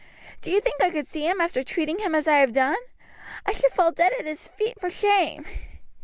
[0.41, 2.75] Do you think I could see him after treating him as I have done?
[3.45, 5.45] I should fall dead at his feet for shame."